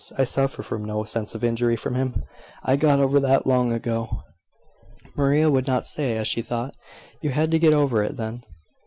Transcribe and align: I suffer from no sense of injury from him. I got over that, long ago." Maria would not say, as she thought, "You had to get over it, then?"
I 0.17 0.23
suffer 0.23 0.63
from 0.63 0.83
no 0.83 1.03
sense 1.03 1.35
of 1.35 1.43
injury 1.43 1.75
from 1.75 1.93
him. 1.93 2.23
I 2.63 2.75
got 2.75 2.99
over 2.99 3.19
that, 3.19 3.45
long 3.45 3.71
ago." 3.71 4.23
Maria 5.15 5.47
would 5.51 5.67
not 5.67 5.85
say, 5.85 6.17
as 6.17 6.27
she 6.27 6.41
thought, 6.41 6.75
"You 7.21 7.29
had 7.29 7.51
to 7.51 7.59
get 7.59 7.71
over 7.75 8.03
it, 8.03 8.17
then?" 8.17 8.43